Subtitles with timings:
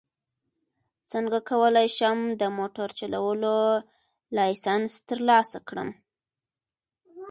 [1.11, 3.55] څنګه کولی شم د موټر چلولو
[4.35, 5.89] لایسنس ترلاسه کړم